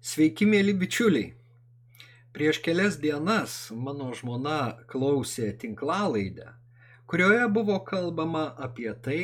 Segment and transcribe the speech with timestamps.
[0.00, 1.26] Sveiki, mėly bičiuliai.
[2.32, 6.46] Prieš kelias dienas mano žmona klausė tinklalaidę,
[7.04, 9.20] kurioje buvo kalbama apie tai,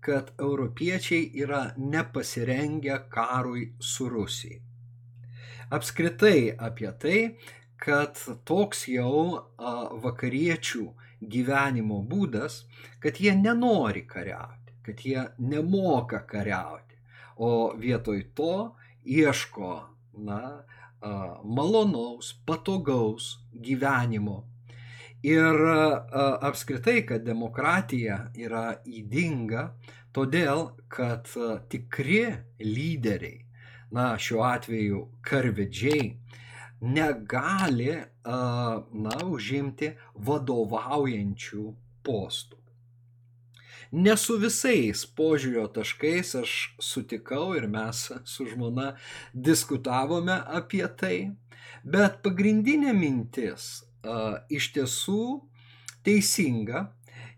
[0.00, 4.62] kad europiečiai yra nepasirengę karui su Rusija.
[5.76, 7.20] Apskritai apie tai,
[7.76, 8.16] kad
[8.48, 9.44] toks jau
[10.08, 10.84] vakariečių
[11.20, 12.62] gyvenimo būdas,
[12.96, 16.96] kad jie nenori kariauti, kad jie nemoka kariauti,
[17.36, 18.54] o vietoj to
[19.04, 19.74] ieško
[20.16, 20.64] na,
[21.44, 24.44] malonaus, patogaus gyvenimo.
[25.24, 25.56] Ir
[26.44, 29.70] apskritai, kad demokratija yra įdinga,
[30.12, 31.30] todėl, kad
[31.72, 32.26] tikri
[32.60, 33.40] lyderiai,
[33.96, 36.10] na, šiuo atveju karvedžiai,
[36.84, 39.94] negali, na, užimti
[40.28, 41.64] vadovaujančių
[42.04, 42.63] postų.
[43.94, 48.86] Ne su visais požiūrio taškais aš sutikau ir mes su žmona
[49.48, 51.18] diskutavome apie tai,
[51.84, 53.66] bet pagrindinė mintis
[54.02, 54.16] a,
[54.50, 55.20] iš tiesų
[56.08, 56.80] teisinga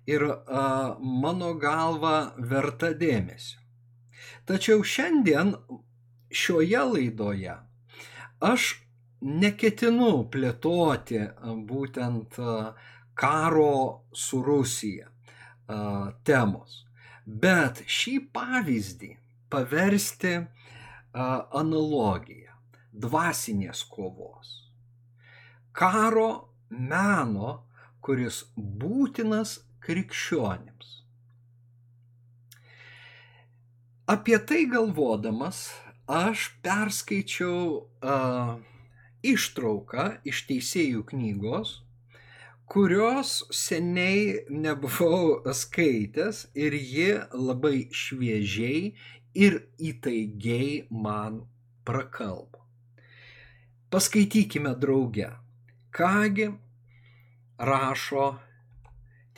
[0.08, 0.62] ir a,
[1.24, 3.60] mano galva verta dėmesio.
[4.48, 5.50] Tačiau šiandien
[6.32, 7.58] šioje laidoje
[8.52, 8.70] aš
[9.44, 11.20] neketinu plėtoti
[11.68, 12.40] būtent
[13.24, 13.76] karo
[14.24, 15.12] su Rusija
[16.26, 16.82] temos.
[17.26, 19.10] Bet šį pavyzdį
[19.50, 20.36] paversti
[21.16, 22.54] analogiją
[22.96, 24.52] dvasinės kovos.
[25.76, 26.28] Karo
[26.70, 27.66] meno,
[28.00, 30.92] kuris būtinas krikščionims.
[34.06, 35.66] Apie tai galvodamas
[36.06, 38.52] aš perskaičiau uh,
[39.26, 41.80] ištrauką iš teisėjų knygos
[42.66, 48.80] kurios seniai nebuvau skaitęs ir ji labai šviežiai
[49.38, 51.44] ir įtaigiai man
[51.86, 52.64] prakalbo.
[53.90, 55.30] Paskaitykime drauge,
[55.94, 56.48] kągi
[57.70, 58.26] rašo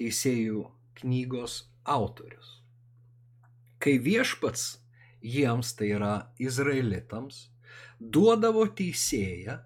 [0.00, 0.65] teisėjų
[1.03, 2.56] knygos autorius.
[3.78, 4.78] Kai viešpats
[5.22, 7.44] jiems, tai yra izraelitams,
[8.00, 9.61] duodavo teisėją,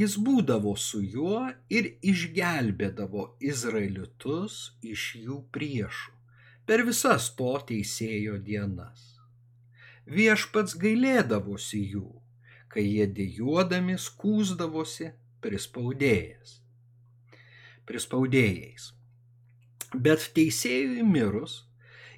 [0.00, 4.58] jis būdavo su juo ir išgelbėdavo izraelitus
[4.94, 6.16] iš jų priešų
[6.66, 9.04] per visas to teisėjo dienas.
[10.10, 12.08] Viešpats gailėdavosi jų,
[12.70, 15.12] kai jie dėjuodami skūsdavosi
[15.42, 16.58] prispaudėjas.
[17.86, 18.90] Prispaudėjais.
[19.94, 21.60] Bet teisėjui mirus,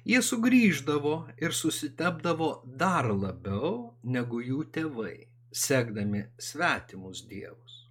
[0.01, 7.85] jie sugrįždavo ir susitepdavo dar labiau negu jų tėvai sekdami svetimus dievus.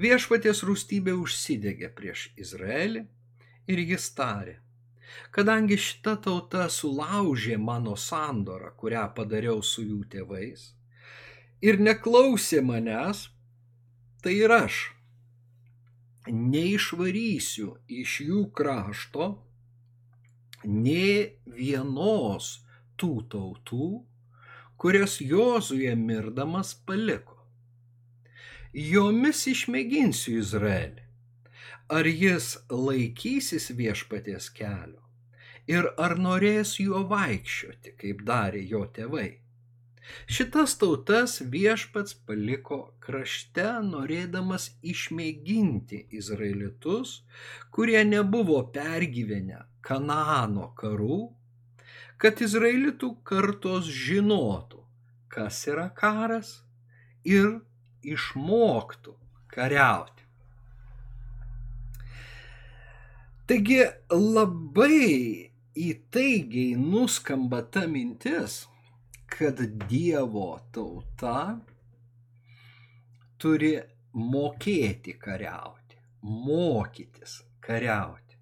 [0.00, 3.04] Viešpaties rūstybė užsidegė prieš Izraelį
[3.70, 4.56] ir jis tarė,
[5.34, 10.70] kadangi šita tauta sulaužė mano sandorą, kurią padariau su jų tėvais,
[11.60, 13.28] ir neklausė manęs,
[14.22, 14.80] tai ir aš
[16.30, 19.30] neišvarysiu iš jų krašto
[20.64, 22.60] nie vienos
[23.00, 23.90] tų tautų,
[24.80, 27.36] kurias Jozuje mirdamas paliko.
[28.72, 31.02] Jomis išmėginsiu Izraelį.
[31.90, 35.02] Ar jis laikysis viešpaties kelio
[35.68, 39.28] ir ar norės juo vaikščioti, kaip darė jo tėvai.
[40.36, 47.20] Šitas tautas viešpats paliko krašte, norėdamas išmėginti izraelitus,
[47.74, 51.20] kurie nebuvo pergyvenę Kanaano karų
[52.20, 54.82] kad izraelitų kartos žinotų,
[55.32, 56.58] kas yra karas
[57.24, 57.60] ir
[58.04, 59.14] išmoktų
[59.54, 60.26] kariauti.
[63.48, 63.80] Taigi
[64.12, 68.60] labai įtaigiai nuskamba ta mintis,
[69.30, 71.58] kad Dievo tauta
[73.40, 73.72] turi
[74.12, 78.36] mokėti kariauti, mokytis kariauti.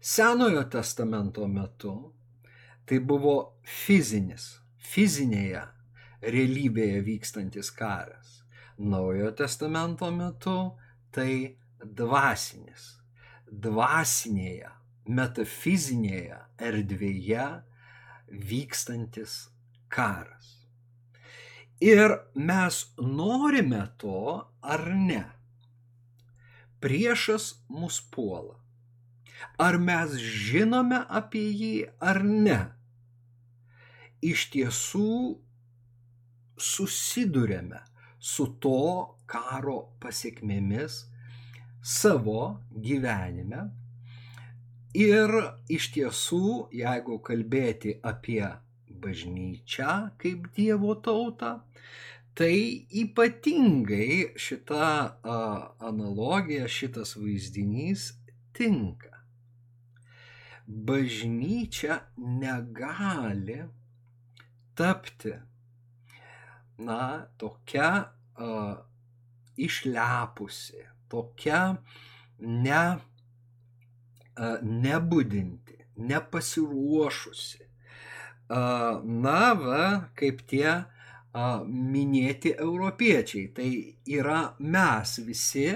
[0.00, 1.94] Senojo testamento metu
[2.90, 5.62] tai buvo fizinis, fizinėje
[6.26, 8.40] realybėje vykstantis karas.
[8.82, 10.56] Naujojo testamento metu
[11.14, 11.54] tai
[11.84, 12.96] dvasinis,
[13.46, 14.72] dvasinėje,
[15.06, 17.46] metafizinėje erdvėje
[18.50, 19.36] vykstantis
[19.86, 20.50] karas.
[21.78, 25.22] Ir mes norime to ar ne.
[26.82, 28.58] Priešas mus puola.
[29.62, 32.60] Ar mes žinome apie jį ar ne?
[34.22, 35.12] Iš tiesų
[36.60, 37.80] susidurėme
[38.20, 38.80] su to
[39.30, 41.04] karo pasiekmėmis
[41.82, 43.68] savo gyvenime.
[45.00, 45.30] Ir
[45.70, 48.42] iš tiesų, jeigu kalbėti apie
[49.00, 51.60] bažnyčią kaip Dievo tautą,
[52.34, 54.88] tai ypatingai šita
[55.90, 58.10] analogija, šitas vaizdinys
[58.56, 59.22] tinka.
[60.66, 63.62] Bažnyčia negali
[64.80, 65.32] tapti,
[66.80, 67.00] na,
[67.36, 67.90] tokia
[68.36, 68.48] a,
[69.56, 71.60] išlepusi, tokia
[72.38, 72.82] ne,
[74.36, 77.64] a, nebudinti, nepasiruošusi.
[78.48, 78.62] A,
[79.04, 79.84] na, va,
[80.16, 80.84] kaip tie a,
[81.68, 83.50] minėti europiečiai.
[83.54, 83.70] Tai
[84.18, 85.68] yra mes visi,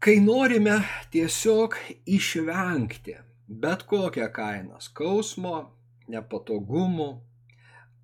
[0.00, 0.80] kai norime
[1.12, 1.76] tiesiog
[2.08, 3.20] išvengti
[3.50, 5.54] bet kokią kainą skausmo,
[6.10, 7.08] nepatogumų,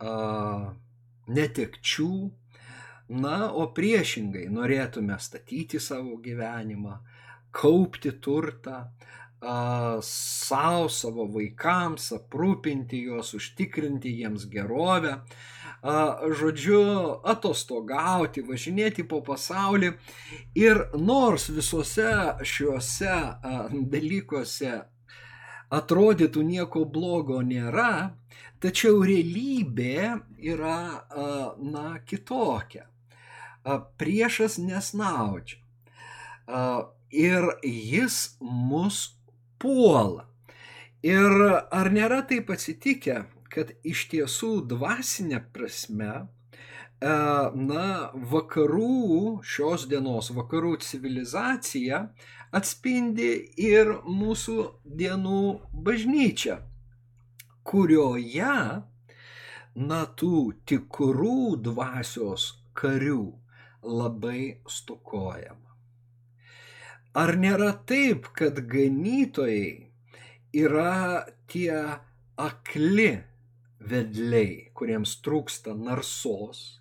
[0.01, 2.13] netekčių,
[3.23, 6.99] na, o priešingai norėtume statyti savo gyvenimą,
[7.55, 8.87] kaupti turtą,
[10.03, 15.21] savo, savo vaikams, aprūpinti juos, užtikrinti jiems gerovę,
[16.41, 16.81] žodžiu,
[17.23, 19.93] atostogauti, važinėti po pasaulį.
[20.59, 22.11] Ir nors visuose
[22.43, 23.15] šiuose
[23.93, 24.81] dalykuose
[25.71, 28.17] atrodytų nieko blogo nėra,
[28.63, 30.21] tačiau realybė
[30.53, 30.79] yra,
[31.61, 32.87] na, kitokia.
[33.99, 35.61] Priešas nesnaudžia.
[37.17, 39.17] Ir jis mus
[39.63, 40.27] puola.
[41.07, 41.33] Ir
[41.71, 46.27] ar nėra taip atsitikę, kad iš tiesų dvasinė prasme,
[47.01, 52.07] na, vakarų šios dienos, vakarų civilizacija
[52.57, 55.43] atspindi ir mūsų dienų
[55.73, 56.59] bažnyčią,
[57.67, 58.57] kurioje,
[59.77, 60.39] na, tų
[60.71, 62.49] tikrų dvasios
[62.79, 63.25] karių
[63.87, 65.75] labai stokojama.
[67.17, 69.89] Ar nėra taip, kad ganytojai
[70.57, 71.77] yra tie
[72.37, 73.11] akli
[73.81, 76.81] vedliai, kuriems trūksta narsos,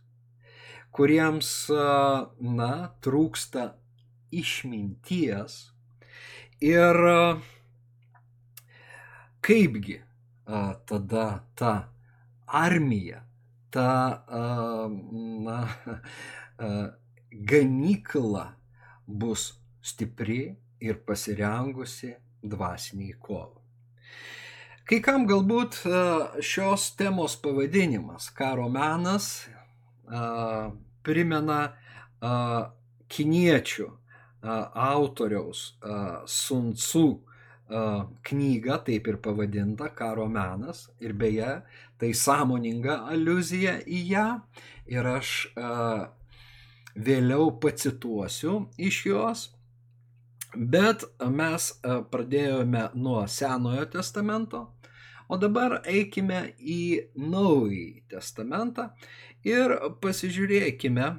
[0.96, 1.52] kuriems,
[2.40, 2.72] na,
[3.04, 3.70] trūksta
[4.36, 5.60] išminties
[6.64, 7.00] ir
[9.46, 10.02] kaipgi
[10.46, 11.74] tada ta
[12.46, 13.24] armija,
[13.70, 14.26] ta,
[15.46, 15.60] na,
[17.52, 18.46] ganykla
[19.08, 22.14] bus stipri ir pasirengusi
[22.44, 23.64] dvasiniai kovai.
[24.86, 25.80] Kai kam galbūt
[26.46, 29.48] šios temos pavadinimas karo menas
[31.06, 31.60] primena
[33.10, 33.88] kiniečių
[34.86, 35.64] autoriaus
[36.30, 37.08] Sun Tzu
[37.68, 40.90] knygą, taip ir pavadinta Karo menas.
[41.02, 41.62] Ir beje,
[41.98, 44.28] tai sąmoninga aluzija į ją.
[44.92, 45.32] Ir aš
[46.96, 49.46] vėliau pacituosiu iš jos.
[50.56, 51.72] Bet mes
[52.12, 54.62] pradėjome nuo Senojo testamento,
[55.28, 58.92] o dabar eikime į Naująjį testamentą
[59.44, 61.10] ir pasižiūrėkime,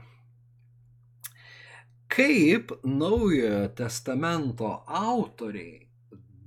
[2.08, 5.85] kaip Naujojo testamento autoriai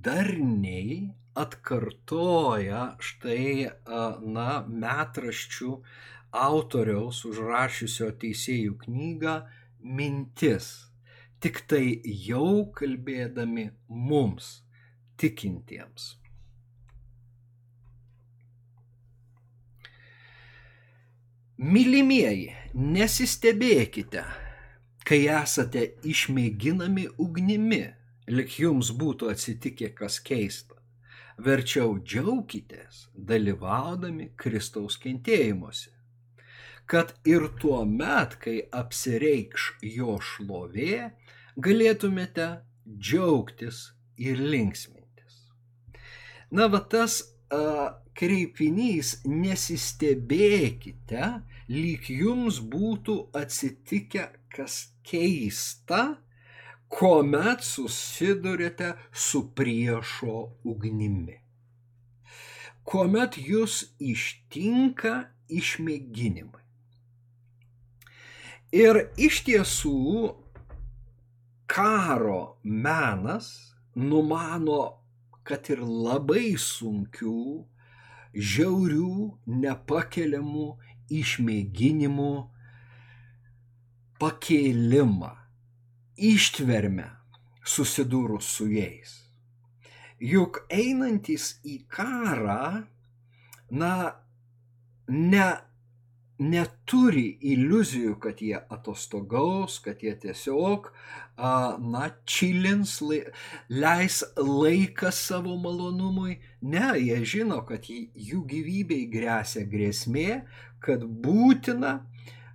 [0.04, 1.00] darniai
[1.40, 3.70] atkartoja štai,
[4.36, 5.72] na, metraščių
[6.44, 9.34] autoriaus užrašiusio teisėjų knygą
[9.80, 10.70] mintis
[11.40, 14.60] tik tai jau kalbėdami mums,
[15.20, 16.16] tikintiems.
[21.60, 24.22] Mylimieji, nesistebėkite,
[25.04, 27.82] kai esate išmėginami ugnimi,
[28.32, 30.76] lik jums būtų atsitikę kas keista.
[31.40, 35.90] Verčiau džiaukitės, dalyvaudami Kristaus kentėjimuose,
[36.90, 41.16] kad ir tuo met, kai apsireikš jo šlovė,
[41.56, 45.48] galėtumėte džiaugtis ir linksmintis.
[46.52, 51.40] Na, va tas a, kreipinys nesistebėkite,
[51.72, 56.18] lyg jums būtų atsitikę kas keista,
[56.90, 61.38] kuomet susidurite su priešo ugnimi.
[62.84, 65.14] Kuomet jūs ištinka
[65.60, 66.64] išmėginimai.
[68.74, 69.98] Ir iš tiesų
[71.70, 73.50] karo menas
[73.94, 74.80] numano,
[75.46, 77.40] kad ir labai sunkių,
[78.34, 79.14] žiaurių,
[79.62, 80.66] nepakeliamų
[81.20, 82.32] išmėginimų
[84.22, 85.32] pakėlimą,
[86.20, 87.08] ištvermę
[87.64, 89.16] susidūrus su jais.
[90.20, 92.84] Juk einantis į karą,
[93.70, 93.92] na,
[95.08, 95.46] ne
[96.40, 100.88] neturi iliuzijų, kad jie atostogaus, kad jie tiesiog,
[101.36, 102.98] na, čilins,
[103.68, 106.38] leis laiką savo malonumui.
[106.64, 110.42] Ne, jie žino, kad jų gyvybei grėsia grėsmė,
[110.84, 111.96] kad būtina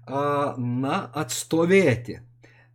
[0.06, 2.20] na, atstovėti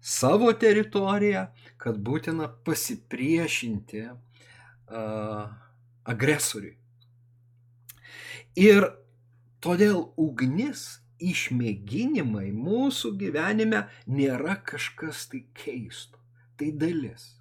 [0.01, 1.47] savo teritoriją,
[1.81, 4.07] kad būtina pasipriešinti
[6.11, 6.77] agresoriui.
[8.59, 8.89] Ir
[9.63, 16.19] todėl ugnis išmėginimai mūsų gyvenime nėra kažkas tai keisto.
[16.57, 17.37] Tai dalis.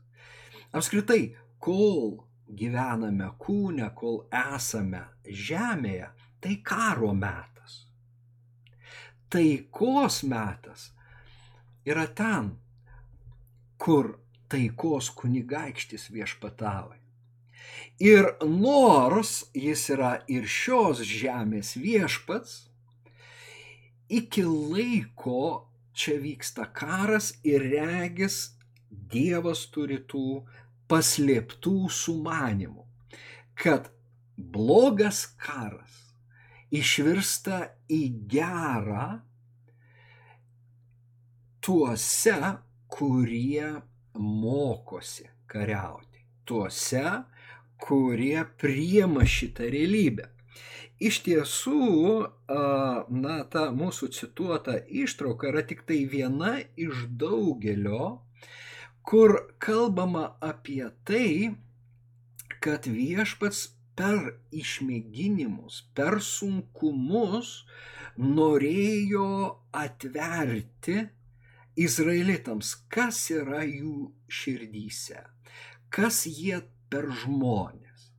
[0.76, 2.20] Apskritai, kol
[2.60, 7.86] gyvename kūne, kol esame žemėje, tai karo metas.
[9.30, 10.90] Taikos metas
[11.90, 12.54] yra ten,
[13.82, 14.16] kur
[14.50, 16.98] taikos kunigaikštis viešpatauja.
[18.00, 22.70] Ir nors jis yra ir šios žemės viešpats,
[24.10, 28.56] iki laiko čia vyksta karas ir regis
[28.90, 30.42] Dievas turi tų
[30.90, 32.86] paslėptų sumanimų,
[33.54, 33.92] kad
[34.38, 36.00] blogas karas
[36.74, 37.60] išvirsta
[37.92, 39.20] į gerą
[41.70, 42.34] tuose,
[42.88, 43.82] kurie
[44.18, 47.04] mokosi kariauti, tuose,
[47.78, 50.26] kurie priema šitą realybę.
[51.10, 51.82] Iš tiesų,
[53.18, 58.10] na, ta mūsų cituota ištrauka yra tik tai viena iš daugelio,
[59.06, 61.54] kur kalbama apie tai,
[62.66, 63.62] kad viešpats
[63.94, 67.54] per išmėginimus, per sunkumus
[68.18, 69.30] norėjo
[69.86, 70.98] atverti
[71.80, 75.24] izraelitams, kas yra jų širdyse,
[75.94, 76.60] kas jie
[76.92, 78.10] per žmonės.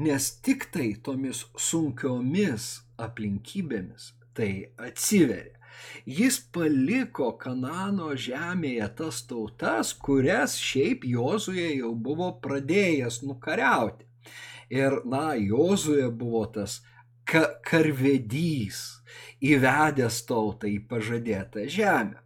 [0.00, 5.56] Nes tik tai tomis sunkiomis aplinkybėmis tai atsiveria.
[6.04, 14.08] Jis paliko Kanano žemėje tas tautas, kurias šiaip Jozuje jau buvo pradėjęs nukariauti.
[14.70, 16.80] Ir, na, Jozuje buvo tas
[17.30, 18.78] ka karvedys,
[19.38, 22.18] įvedęs tautą į pažadėtą žemę.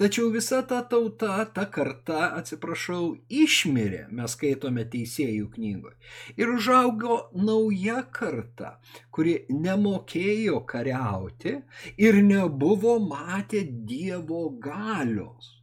[0.00, 5.94] Tačiau visa ta tauta, ta karta, atsiprašau, išmirė, mes skaitome teisėjų knygoje.
[6.40, 8.76] Ir užaugo nauja karta,
[9.14, 11.58] kuri nemokėjo kariauti
[11.98, 15.54] ir nebuvo matę Dievo galios.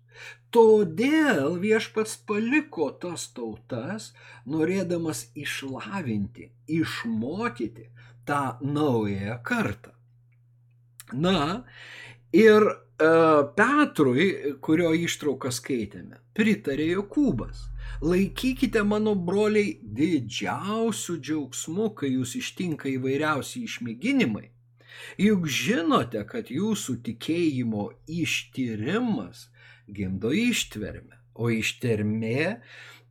[0.55, 4.13] Todėl viešpats paliko tas tautas,
[4.47, 6.47] norėdamas išlavinti,
[6.77, 7.89] išmokyti
[8.25, 9.91] tą naująją kartą.
[11.13, 11.63] Na,
[12.33, 12.75] ir e,
[13.55, 14.27] Petrui,
[14.61, 17.69] kurio ištrauką skaitėme, pritarė Jokūbas.
[18.01, 24.49] Laikykite mano broliai didžiausių džiaugsmų, kai jūs ištinka įvairiausi išmėginimai.
[25.21, 29.47] Juk žinote, kad jūsų tikėjimo ištyrimas
[29.87, 32.59] gimdo ištvermę, o ištvermė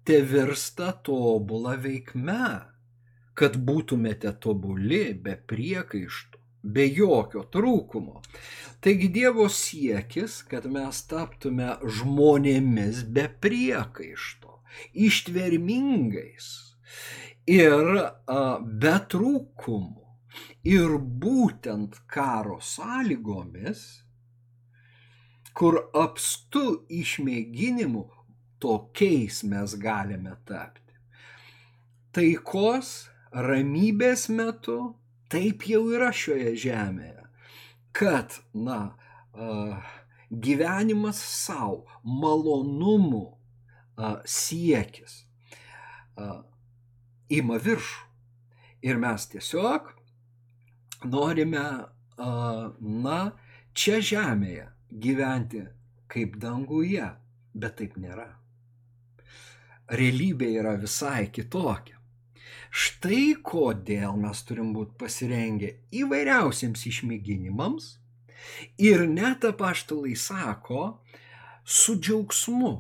[0.05, 2.74] te virsta tobulą veikme,
[3.35, 8.23] kad būtumėte tobuli be priekaištų be jokio trūkumo.
[8.85, 14.61] Taigi Dievo siekis, kad mes taptume žmonėmis be priekaišto,
[15.07, 16.49] ištvermingais
[17.51, 17.93] ir
[18.81, 20.01] be trūkumų.
[20.67, 23.83] Ir būtent karo sąlygomis,
[25.55, 28.07] kur apstu išmėginimų,
[28.65, 30.97] tokiais mes galime tapti.
[32.17, 32.95] Taikos,
[33.35, 34.95] ramybės metu
[35.33, 37.25] taip jau yra šioje žemėje,
[37.97, 38.95] kad, na,
[40.31, 43.27] gyvenimas savo, malonumų
[44.29, 45.25] siekis
[47.35, 48.01] ima viršų.
[48.85, 49.87] Ir mes tiesiog
[51.09, 51.65] norime,
[52.19, 53.21] na,
[53.73, 55.63] čia žemėje gyventi
[56.13, 57.07] kaip danguje,
[57.57, 58.29] bet taip nėra.
[59.89, 61.94] Realybė yra visai kitokia.
[62.75, 67.93] Štai kodėl mes turim būti pasirengę įvairiausiems išmėginimams
[68.83, 70.99] ir net apaštalai sako,
[71.65, 72.73] su džiaugsmu,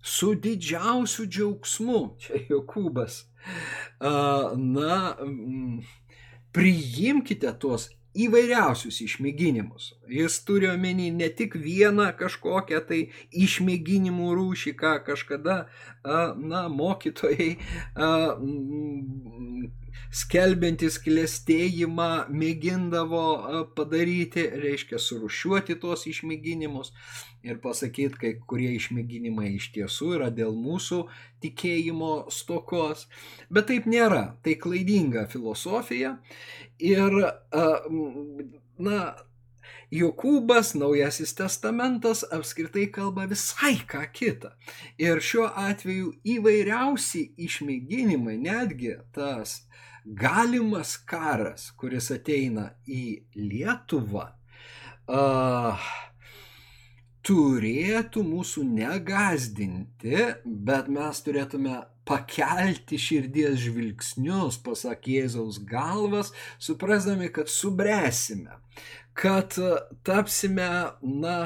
[0.00, 3.20] su didžiausiu džiaugsmu, čia Jokūbas,
[4.00, 4.96] na,
[6.56, 7.90] priimkite tuos
[8.24, 9.92] įvairiausius išmėginimus.
[10.08, 13.00] Jis turi omeny ne tik vieną kažkokią tai
[13.44, 15.56] išmėginimų rūšį, ką kažkada,
[16.04, 17.50] na, mokytojai
[20.14, 23.24] skelbiantis klėstėjimą mėgindavo
[23.76, 26.92] padaryti, reiškia surušiuoti tuos išmėginimus
[27.46, 31.02] ir pasakyti, kai kurie išmėginimai iš tiesų yra dėl mūsų
[31.44, 33.06] tikėjimo stokos.
[33.50, 36.16] Bet taip nėra, tai klaidinga filosofija
[36.82, 37.20] ir,
[38.78, 39.00] na,
[39.94, 44.50] Jokūbas, Naujasis testamentas apskritai kalba visai ką kitą.
[44.98, 49.60] Ir šiuo atveju įvairiausi išmėginimai, netgi tas
[50.06, 53.04] galimas karas, kuris ateina į
[53.38, 54.26] Lietuvą,
[55.06, 55.86] uh,
[57.26, 66.30] turėtų mūsų negazdinti, bet mes turėtume pakelti širdies žvilgsnius, pasak Jėzaus galvas,
[66.62, 68.60] suprasdami, kad subręsime,
[69.16, 69.56] kad
[70.06, 70.70] tapsime,
[71.00, 71.38] na,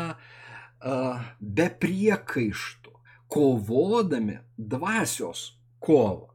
[1.41, 2.93] be priekaištų,
[3.31, 6.31] kovodami dvasios kovą.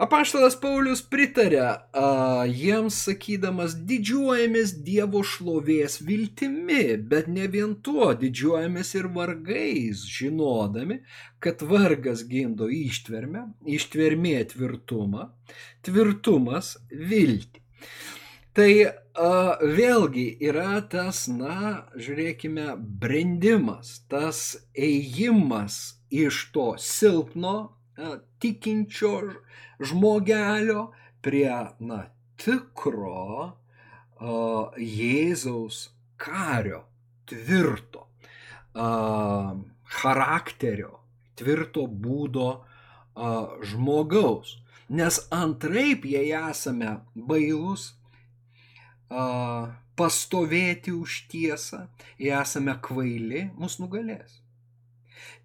[0.00, 2.04] Apaštalas Paulius pritarė a,
[2.48, 11.02] jiems sakydamas, didžiuojamės Dievo šlovės viltimi, bet ne vien tuo, didžiuojamės ir vargais, žinodami,
[11.44, 13.44] kad vargas gimdo ištvermę,
[13.76, 15.28] ištvermė tvirtumą,
[15.84, 17.60] tvirtumas viltį.
[18.50, 18.92] Tai a,
[19.62, 24.40] vėlgi yra tas, na, žiūrėkime, brendimas, tas
[24.74, 25.76] ėjimas
[26.10, 27.54] iš to silpno,
[27.94, 29.12] a, tikinčio
[29.78, 30.88] žmogelio
[31.22, 32.00] prie na,
[32.40, 35.78] tikro uh, Jėzaus
[36.18, 36.82] kario,
[37.30, 38.08] tvirto
[38.74, 39.54] uh,
[40.00, 40.96] charakterio,
[41.38, 44.56] tvirto būdo uh, žmogaus.
[44.90, 47.99] Nes antraip, jei esame bailus, uh,
[49.10, 51.84] pastovėti už tiesą,
[52.18, 54.40] jei esame kvaili, mus nugalės.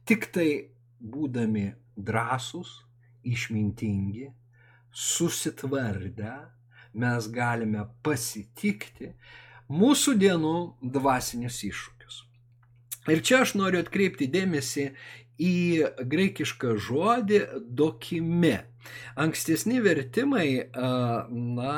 [0.05, 0.49] Tik tai
[1.01, 2.83] būdami drąsūs,
[3.25, 4.29] išmintingi,
[4.95, 6.35] susitvardę,
[6.95, 9.11] mes galime pasitikti
[9.67, 10.55] mūsų dienų
[10.95, 12.21] dvasinius iššūkius.
[13.11, 14.91] Ir čia aš noriu atkreipti dėmesį
[15.41, 17.41] į graikišką žodį
[17.77, 18.57] dokime.
[19.17, 21.75] Ankstesni vertimai, na,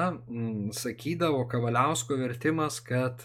[0.75, 3.23] sakydavo Kavaliausko vertimas, kad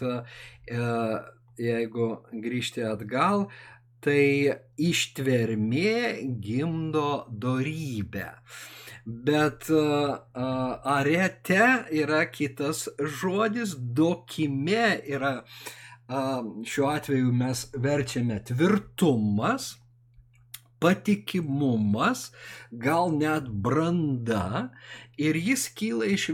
[1.59, 3.49] jeigu grįžti atgal,
[4.03, 8.29] tai ištvermė gimdo dorybę.
[9.03, 9.67] Bet
[10.33, 12.87] arete yra kitas
[13.19, 15.33] žodis, dokime yra,
[16.07, 19.73] šiuo atveju mes verčiame tvirtumas,
[20.83, 22.19] patikimumas,
[22.71, 24.71] gal net branda
[25.17, 26.27] ir jis kyla iš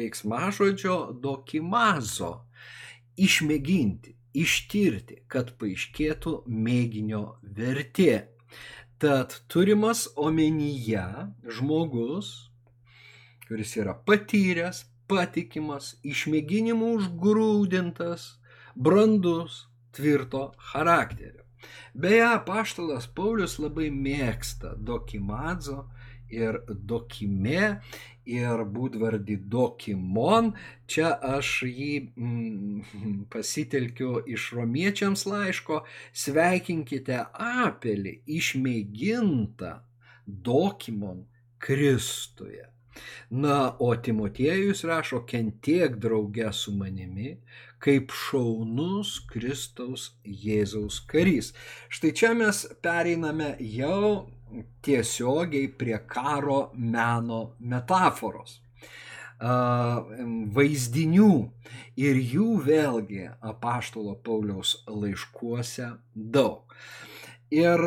[0.00, 2.32] veiksmažodžio dokimazo-
[3.26, 7.24] išmėginti ištirti, kad paaiškėtų mėginio
[7.56, 8.26] vertė.
[9.02, 11.04] Tad turimas omenyje
[11.56, 12.32] žmogus,
[13.46, 18.26] kuris yra patyręs, patikimas, išmėginimų užgrūdintas,
[18.74, 21.43] brandus, tvirto charakterio.
[21.94, 25.84] Beje, paštalas Paulius labai mėgsta dokimadzo
[26.32, 27.80] ir dokime
[28.26, 30.52] ir būdvardį dokimon.
[30.90, 32.84] Čia aš jį mm,
[33.34, 35.82] pasitelkiu iš romiečiams laiško.
[36.24, 39.74] Sveikinkite apelį išmėgintą
[40.26, 41.26] dokimon
[41.64, 42.68] Kristuje.
[43.30, 47.32] Na, o Timotiejus rašo, kentiek drauge su manimi,
[47.84, 51.52] kaip šaunus Kristaus Jėzaus karys.
[51.92, 54.30] Štai čia mes pereiname jau
[54.84, 58.60] tiesiogiai prie karo meno metaforos
[60.54, 61.32] vaizdinių
[62.00, 66.62] ir jų vėlgi apaštalo Pauliaus laiškuose daug.
[67.50, 67.78] Ir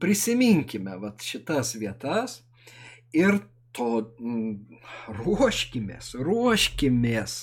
[0.00, 2.42] prisiminkime vat, šitas vietas
[3.12, 3.38] ir
[3.76, 3.88] to
[4.20, 4.80] mm,
[5.20, 7.34] ruoškimės, ruoškimės.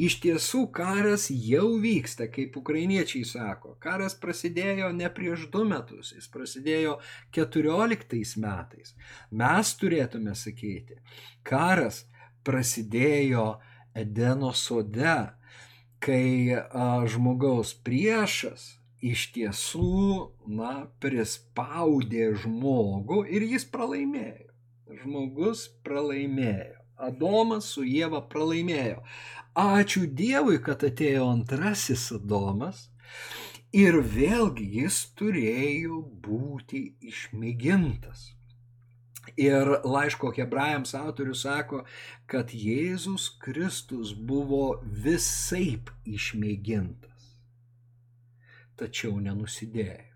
[0.00, 3.74] Iš tiesų karas jau vyksta, kaip ukrainiečiai sako.
[3.82, 6.98] Karas prasidėjo ne prieš du metus, jis prasidėjo
[7.34, 8.94] keturioliktais metais.
[9.30, 11.00] Mes turėtume sakyti,
[11.46, 12.04] karas
[12.46, 13.54] prasidėjo
[13.94, 15.18] Edeno sode,
[16.02, 18.72] kai a, žmogaus priešas
[19.04, 20.00] iš tiesų,
[20.50, 24.43] na, prispaudė žmogų ir jis pralaimėjo
[25.02, 26.80] žmogus pralaimėjo.
[27.04, 29.00] Adomas su Jėva pralaimėjo.
[29.58, 32.88] Ačiū Dievui, kad atėjo antrasis Adomas
[33.74, 38.30] ir vėlgi jis turėjo būti išmėgintas.
[39.40, 41.82] Ir laiško hebrajams autorius sako,
[42.30, 47.30] kad Jėzus Kristus buvo visaip išmėgintas,
[48.78, 50.13] tačiau nenusidėjo.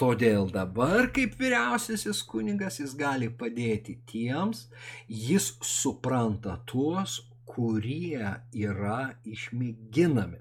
[0.00, 4.66] Todėl dabar, kaip vyriausiasis kuningas, jis gali padėti tiems,
[5.08, 10.40] jis supranta tuos, kurie yra išmėginami.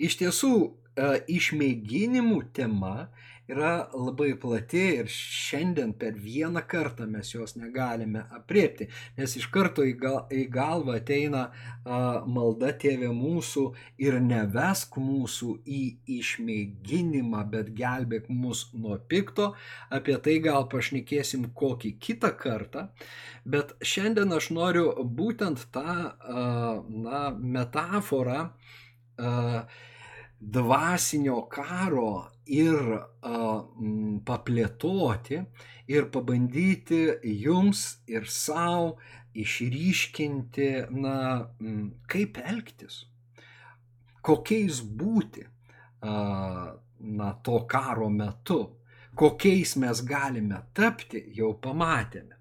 [0.00, 0.54] Iš tiesų,
[0.96, 3.10] e, išmėginimų tema
[3.50, 9.84] yra labai plati ir šiandien per vieną kartą mes jos negalime apriepti, nes iš karto
[9.86, 13.64] į, gal, į galvą ateina a, malda tėvė mūsų
[14.06, 15.82] ir nevesk mūsų į
[16.20, 19.52] išmėginimą, bet gelbėk mus nuo pikto,
[19.90, 22.88] apie tai gal pašnekėsim kokį kitą kartą,
[23.44, 26.48] bet šiandien aš noriu būtent tą a,
[26.88, 28.50] na, metaforą
[30.40, 33.36] dvasinio karo ir a,
[33.78, 35.38] m, paplėtoti
[35.90, 37.02] ir pabandyti
[37.42, 38.96] jums ir savo
[39.38, 41.16] išryškinti, na,
[41.62, 43.04] m, kaip elgtis,
[44.26, 46.14] kokiais būti a,
[47.00, 48.60] na, to karo metu,
[49.14, 52.36] kokiais mes galime tapti, jau pamatėme.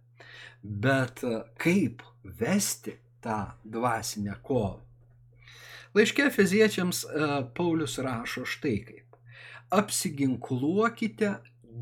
[0.60, 1.22] Bet
[1.56, 2.02] kaip
[2.40, 4.82] vesti tą dvasinę kovą?
[5.96, 7.06] Laiške feziečiams
[7.58, 9.09] Paulius rašo štai kaip.
[9.70, 11.36] Apsiginkluokite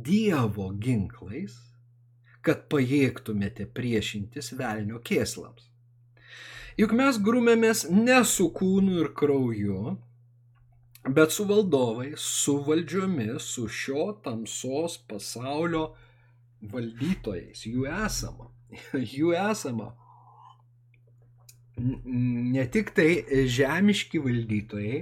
[0.08, 1.56] Dievo ginklais,
[2.44, 5.70] kad pajėgtumėte priešintis velnio kėslams.
[6.78, 9.96] Juk mes grumėmės ne su kūnu ir krauju,
[11.16, 15.88] bet su valdovais, su valdžiomis, su šio tamsos pasaulio
[16.62, 17.64] valdytojais.
[17.66, 18.52] Jų esama.
[19.16, 19.94] Jų esama.
[21.78, 23.10] Ne tik tai
[23.58, 25.02] žemiški valdytojai,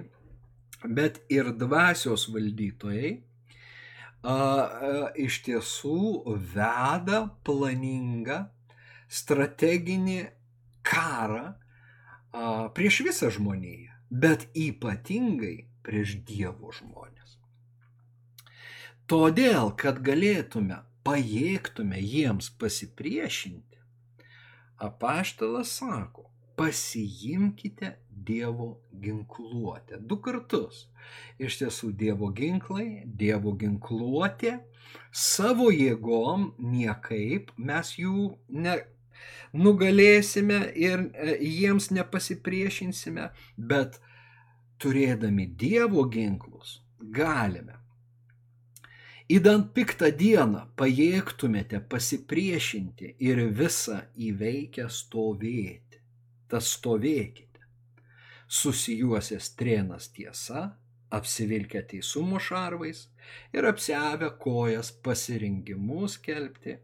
[0.87, 3.13] bet ir dvasios valdytojai
[5.21, 5.99] iš tiesų
[6.55, 8.39] veda planingą
[9.05, 10.19] strateginį
[10.85, 11.53] karą
[12.75, 17.37] prieš visą žmoniją, bet ypatingai prieš Dievo žmonės.
[19.05, 23.77] Todėl, kad galėtume, pajėgtume jiems pasipriešinti,
[24.81, 29.99] apaštalas sako, pasiimkite Dievo ginkluotę.
[29.99, 30.87] Du kartus.
[31.37, 34.57] Iš tiesų, Dievo ginklai, Dievo ginkluotė,
[35.11, 38.79] savo jėgom niekaip mes jų ne,
[39.53, 43.99] nugalėsime ir e, jiems nepasipriešinsime, bet
[44.81, 47.77] turėdami Dievo ginklus, galime.
[49.25, 55.84] Įdant piktą dieną pajėgtumėte pasipriešinti ir visą įveikę stovėti.
[56.55, 57.65] Tas stovėkite.
[58.47, 60.63] Susijuosęs trėnas tiesa,
[61.19, 63.01] apsivilkę teisumo šarvais
[63.51, 66.77] ir apsiavę kojas pasirinkimu skelbti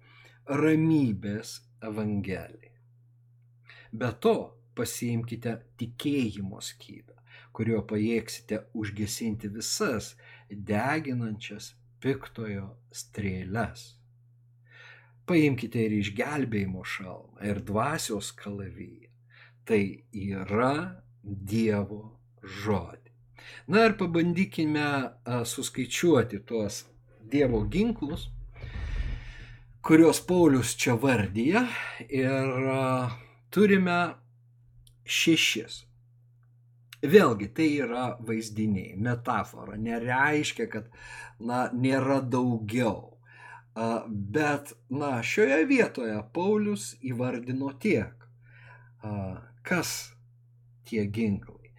[0.61, 1.55] ramybės
[1.87, 2.75] evangeliją.
[3.95, 4.35] Be to
[4.75, 7.21] pasiimkite tikėjimo skydą
[7.57, 10.13] kuriuo pajėgsite užgesinti visas
[10.71, 12.67] deginančias piktojo
[13.01, 13.83] strėles.
[15.27, 19.10] Paimkite ir išgelbėjimo šalmą ir dvasios kalavyją.
[19.65, 20.73] Tai yra
[21.23, 22.01] Dievo
[22.41, 23.11] žodį.
[23.71, 24.87] Na ir pabandykime
[25.45, 26.85] suskaičiuoti tuos
[27.31, 28.27] Dievo ginklus,
[29.85, 31.61] kuriuos Paulius čia vardyja
[32.09, 32.49] ir
[33.53, 33.99] turime
[35.05, 35.85] šešis.
[37.01, 40.91] Vėlgi, tai yra vaizdiniai, metafora, nereiškia, kad
[41.39, 43.17] na, nėra daugiau.
[44.05, 48.27] Bet na, šioje vietoje Paulius įvardino tiek,
[49.63, 50.13] kas
[50.85, 51.71] tie ginklai.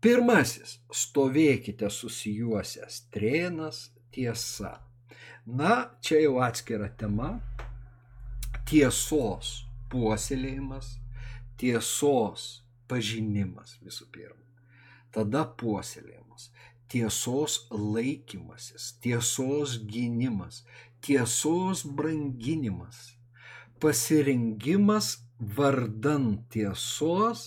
[0.00, 4.80] Pirmasis- stovėkite susijuosęs trėnas tiesa.
[5.46, 7.40] Na, čia jau atskira tema-
[8.70, 10.98] tiesos puoselėjimas,
[11.56, 14.42] tiesos pažinimas visų pirma
[15.12, 16.48] tada puoselėjimas,
[16.92, 20.62] tiesos laikymasis, tiesos gynimas,
[21.04, 23.14] tiesos branginimas,
[23.80, 27.46] pasirengimas vardan tiesos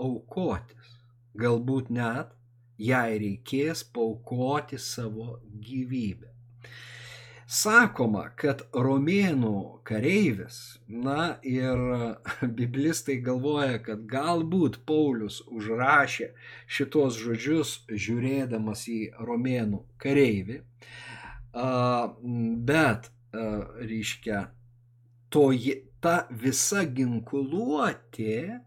[0.00, 0.94] aukotis.
[1.38, 2.32] Galbūt net
[2.78, 6.30] jai reikės paukoti savo gyvybę.
[7.44, 11.76] Sakoma, kad romėnų kareivis, na ir
[12.58, 16.30] biblistai galvoja, kad galbūt Paulius užrašė
[16.66, 20.62] šitos žodžius žiūrėdamas į romėnų kareivį,
[22.72, 23.10] bet,
[23.92, 24.46] reiškia,
[25.28, 25.50] to,
[26.04, 28.60] ta visa ginkluotė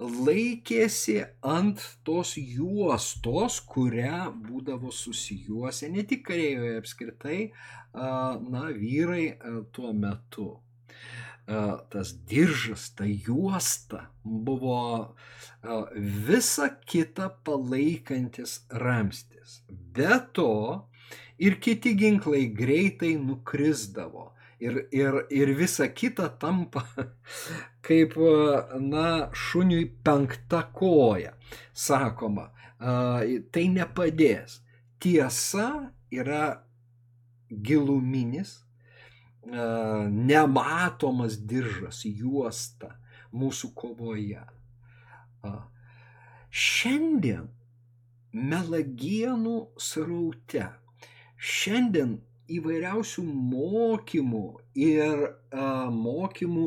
[0.00, 7.40] laikėsi ant tos juostos, kurią būdavo susijuose ne tik kareivoje apskritai,
[7.92, 9.26] na, vyrai
[9.74, 10.48] tuo metu.
[11.90, 15.16] Tas diržas, ta juosta buvo
[16.30, 19.60] visa kita palaikantis ramstis.
[19.68, 20.52] Be to
[21.42, 26.84] ir kiti ginklai greitai nukrisdavo ir, ir, ir visa kita tampa
[27.86, 28.16] kaip,
[28.80, 31.34] na, šuniui penkta koja,
[31.74, 32.50] sakoma.
[32.80, 34.60] Tai nepadės.
[35.00, 36.44] Tiesa yra
[37.50, 38.58] giluminis,
[39.48, 42.94] nematomas diržas, juosta
[43.32, 44.42] mūsų kovoje.
[46.50, 47.48] Šiandien
[48.32, 50.66] melagienų sraute,
[51.36, 52.18] šiandien
[52.56, 54.44] įvairiausių mokymų
[54.86, 56.66] ir a, mokymų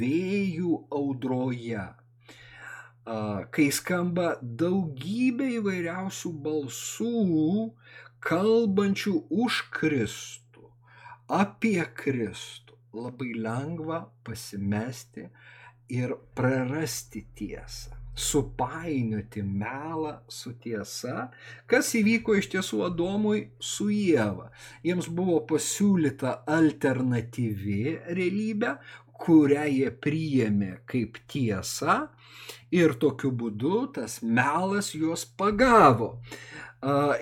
[0.00, 1.86] vėjų audroje.
[3.52, 7.64] kai skamba daugybė įvairiausių balsų,
[8.24, 9.12] kalbančių
[9.44, 10.70] už Kristų,
[11.28, 15.28] apie Kristų, labai lengva pasimesti
[15.92, 21.28] ir prarasti tiesą supainioti melą su tiesa,
[21.66, 24.50] kas įvyko iš tiesų Adomui su Jėva.
[24.86, 28.76] Jiems buvo pasiūlyta alternatyvi realybė,
[29.24, 32.08] kurią jie priėmė kaip tiesa
[32.74, 36.16] ir tokiu būdu tas melas juos pagavo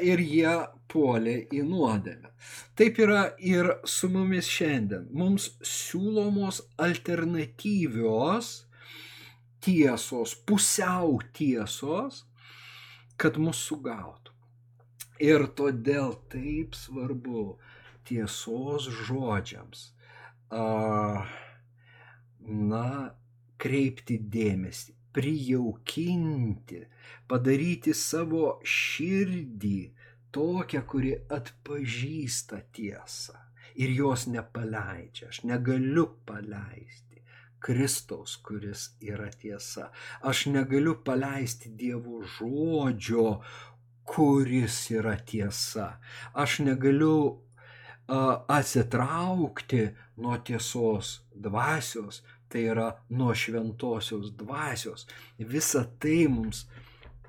[0.02, 0.54] ir jie
[0.92, 2.32] puolė į nuodėmę.
[2.76, 5.06] Taip yra ir su mumis šiandien.
[5.14, 8.52] Mums siūlomos alternatyvios
[9.62, 12.24] tiesos, pusiau tiesos,
[13.16, 14.34] kad mus sugautų.
[15.22, 17.44] Ir todėl taip svarbu
[18.08, 19.84] tiesos žodžiams,
[22.72, 22.88] na,
[23.62, 26.80] kreipti dėmesį, prijaukinti,
[27.30, 29.78] padaryti savo širdį
[30.34, 33.38] tokią, kuri atpažįsta tiesą
[33.78, 35.30] ir jos nepaleidžia.
[35.30, 37.11] Aš negaliu paleisti.
[37.62, 39.90] Kristaus, kuris yra tiesa.
[40.22, 43.40] Aš negaliu paleisti Dievo žodžio,
[44.04, 45.88] kuris yra tiesa.
[46.34, 55.06] Aš negaliu uh, atsitraukti nuo tiesos dvasios, tai yra nuo šventosios dvasios.
[55.38, 56.66] Visa tai mums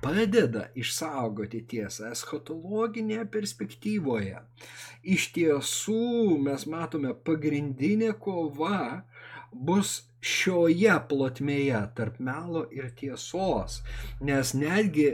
[0.04, 4.42] padeda išsaugoti tiesą eschatologinėje perspektyvoje.
[5.14, 9.04] Iš tiesų mes matome pagrindinė kova
[9.54, 13.82] bus šioje plotmėje tarp melo ir tiesos.
[14.24, 15.08] Nes netgi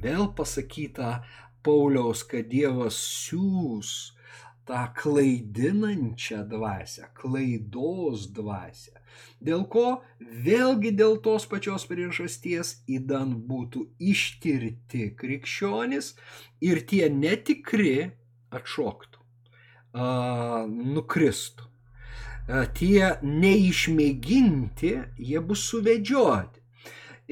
[0.00, 1.18] vėl pasakyta
[1.64, 4.14] Pauliaus, kad Dievas siūs
[4.68, 9.00] tą klaidinančią dvasę, klaidos dvasę.
[9.44, 9.84] Dėl ko
[10.46, 16.14] vėlgi dėl tos pačios priežasties įdan būtų ištirti krikščionis
[16.64, 18.10] ir tie netikri
[18.54, 20.64] atšoktų, uh,
[20.96, 21.68] nukristų.
[22.44, 26.60] E, tie neišmėginti, jie bus suvedžioti.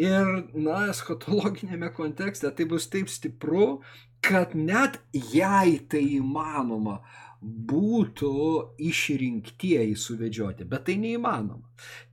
[0.01, 3.83] Ir, na, eschatologinėme kontekste tai bus taip stipru,
[4.25, 7.03] kad net jei tai įmanoma,
[7.42, 8.33] būtų
[8.81, 11.66] išrinktieji suvedžioti, bet tai neįmanoma.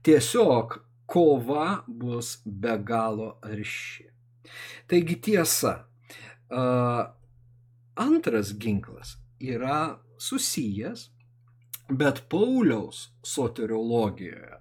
[0.04, 0.76] Tiesiog
[1.10, 4.08] kova bus be galo arši.
[4.90, 5.72] Taigi tiesa,
[8.10, 11.06] antras ginklas yra susijęs
[11.90, 14.60] Bet Pauliaus soteriologijoje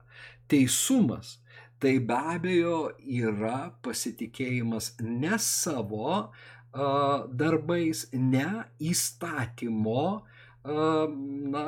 [0.49, 1.37] teisumas
[1.79, 8.47] tai be abejo yra pasitikėjimas ne savo uh, darbais, ne
[8.91, 11.05] įstatymo uh,
[11.53, 11.63] na,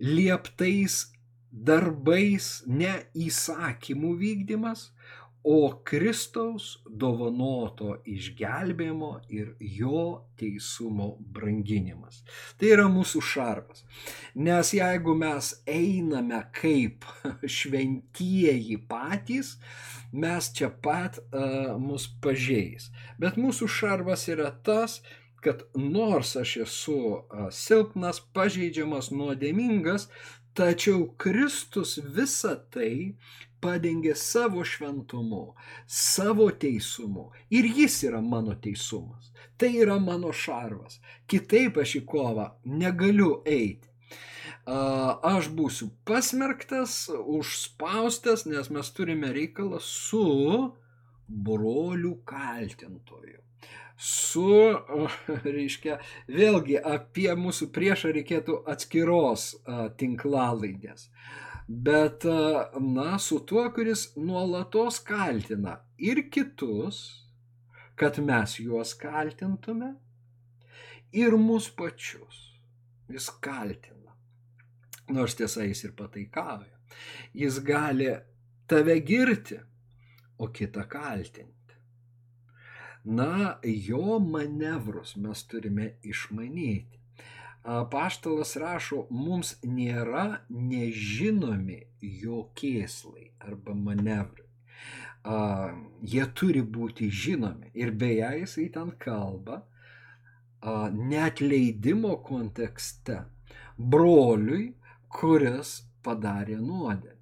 [0.00, 1.04] lieptais
[1.52, 4.88] darbais, ne įsakymų vykdymas,
[5.44, 12.20] o Kristaus dovanoto išgelbėjimo ir jo teisumo branginimas.
[12.58, 13.82] Tai yra mūsų šarvas.
[14.38, 17.08] Nes jeigu mes einame kaip
[17.58, 19.56] šventieji patys,
[20.12, 22.92] mes čia pat uh, mus pažeis.
[23.18, 25.00] Bet mūsų šarvas yra tas,
[25.42, 30.06] kad nors aš esu uh, silpnas, pažeidžiamas, nuodėmingas,
[30.54, 33.16] tačiau Kristus visą tai
[33.62, 35.54] padengė savo šventumu,
[35.86, 37.30] savo teisumu.
[37.54, 39.30] Ir jis yra mano teisumas.
[39.58, 40.98] Tai yra mano šarvas.
[41.30, 43.88] Kitaip aš į kovą negaliu eiti.
[44.66, 50.26] Aš būsiu pasmerktas, užspaustas, nes mes turime reikalą su
[51.26, 53.40] brolių kaltintoju.
[54.02, 54.48] Su,
[55.56, 59.52] reiškia, vėlgi apie mūsų priešą reikėtų atskiros
[60.00, 61.08] tinklalaidės
[61.68, 62.24] bet
[62.80, 66.98] na, su tuo, kuris nuolatos kaltina ir kitus,
[67.96, 69.94] kad mes juos kaltintume,
[71.12, 72.48] ir mus pačius.
[73.08, 74.16] Jis kaltina.
[75.12, 76.78] Nors tiesa, jis ir pataikauja.
[77.36, 78.08] Jis gali
[78.68, 79.58] tave girti,
[80.38, 81.61] o kitą kaltinti.
[83.04, 87.00] Na, jo manevrus mes turime išmanyti.
[87.90, 91.80] Paštalas rašo, mums nėra nežinomi
[92.22, 94.48] jo kėslai arba manevrai.
[95.22, 95.70] Uh,
[96.02, 97.70] jie turi būti žinomi.
[97.78, 103.20] Ir beje, jisai ten kalba uh, net leidimo kontekste
[103.78, 104.72] broliui,
[105.06, 107.14] kuris padarė nuodėmę.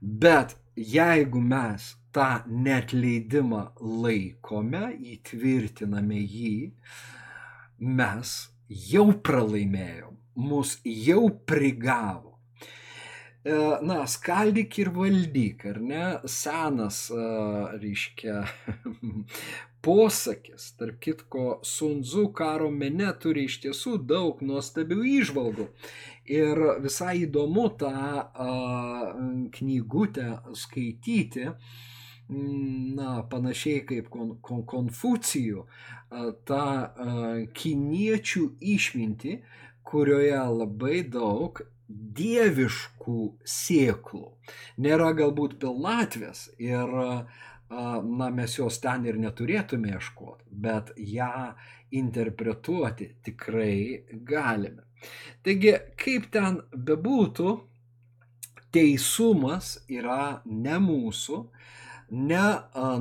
[0.00, 6.54] Bet jeigu mes tą net leidimą laikome, įtvirtiname jį,
[7.78, 8.34] mes
[8.90, 12.28] jau pralaimėjom, mus jau prigavo.
[13.88, 17.06] na, skaldyk ir valdyk, ar ne, senas,
[17.80, 18.42] reiškia,
[19.84, 25.68] posakis, tarp kitko, Sunzu karo mene turi iš tiesų daug nuostabių išvalgų.
[26.30, 28.50] Ir visai įdomu tą a,
[29.56, 31.48] knygutę skaityti,
[32.30, 35.64] na, panašiai kaip kon, kon, Konfucijų,
[36.46, 36.64] tą
[37.56, 39.40] kiniečių išminti,
[39.90, 44.26] kurioje labai daug dieviškų sėklų.
[44.84, 46.92] Nėra galbūt pilnatvės ir
[47.70, 51.50] na, mes jos ten ir neturėtume ieškoti, bet ją
[51.98, 54.86] interpretuoti tikrai galime.
[55.42, 57.56] Taigi, kaip ten bebūtų,
[58.70, 61.38] teisumas yra ne mūsų,
[62.10, 62.46] ne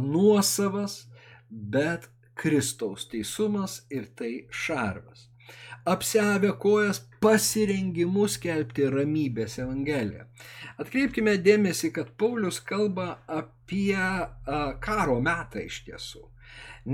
[0.04, 1.02] nuosavas,
[1.50, 5.30] bet Kristaus teisumas ir tai šarvas
[5.86, 10.26] apsiavę kojas pasirengimu skelbti ramybės evangeliją.
[10.80, 13.98] Atkreipkime dėmesį, kad Paulius kalba apie
[14.86, 16.24] karo metą iš tiesų,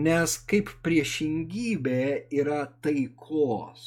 [0.06, 2.01] nes kaip priešingybė
[2.41, 3.86] yra taikos.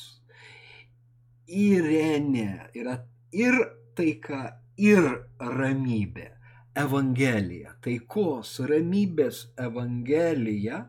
[1.49, 2.99] Irenė yra
[3.33, 3.57] ir
[3.97, 5.07] taika, ir
[5.41, 6.35] ramybė.
[6.79, 10.85] Evangelija, taikos, ramybės evangelija,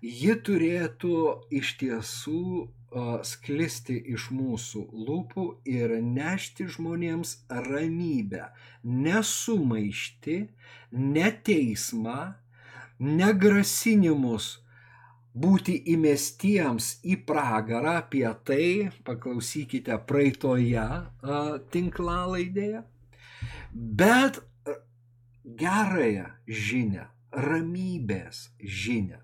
[0.00, 1.16] ji turėtų
[1.60, 2.44] iš tiesų
[3.26, 8.48] sklisti iš mūsų lūpų ir nešti žmonėms ramybę,
[8.82, 10.38] nesumaišti,
[10.90, 12.18] neteismą,
[12.98, 14.58] negrasinimus
[15.34, 20.86] būti įmestiems į pragarą, apie tai paklausykite praeitoje
[21.70, 22.82] tinklalaidėje,
[23.70, 24.42] bet
[25.44, 29.20] gerąją žinę, ramybės žinę.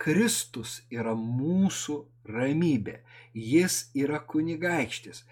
[0.00, 1.96] Kristus yra mūsų
[2.30, 3.00] ramybė.
[3.34, 5.24] Jis yra kunigaikštis.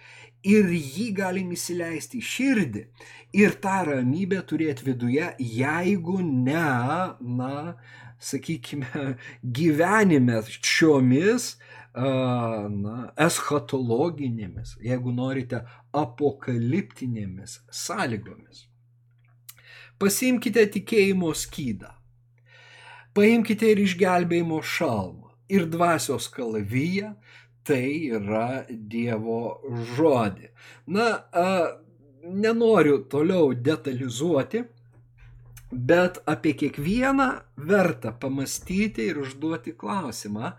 [0.46, 2.82] Ir jį galim įsileisti į širdį
[3.40, 6.68] ir tą ramybę turėti viduje, jeigu ne,
[7.40, 7.54] na,
[8.22, 9.16] sakykime,
[9.58, 11.56] gyvenime šiomis,
[11.98, 15.64] na, eschatologinėmis, jeigu norite,
[15.96, 18.67] apokaliptinėmis sąlygomis.
[19.98, 21.98] Pasimkite tikėjimo skydą
[23.18, 27.14] Paimkite ir išgelbėjimo šalmą ir dvasios kalaviją,
[27.66, 29.40] tai yra Dievo
[29.96, 30.50] žodį.
[30.94, 31.46] Na, a,
[32.22, 34.62] nenoriu toliau detalizuoti,
[35.72, 37.28] bet apie kiekvieną
[37.72, 40.52] verta pamastyti ir užduoti klausimą,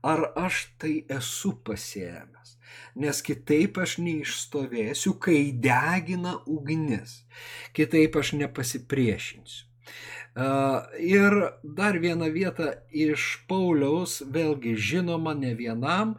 [0.00, 2.56] ar aš tai esu pasėmęs.
[3.00, 7.20] Nes kitaip aš neišstovėsiu, kai degina ugnis.
[7.76, 9.66] Kitaip aš nepasipriešinsiu.
[11.02, 16.14] Ir dar viena vieta iš Pauliaus, vėlgi žinoma ne vienam,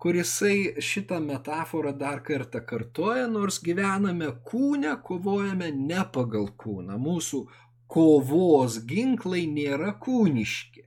[0.00, 6.96] kurisai šitą metaforą dar kartą kartoja, nors gyvename kūne, kovojame ne pagal kūną.
[6.96, 7.42] Mūsų
[7.90, 10.86] kovos ginklai nėra kūniški.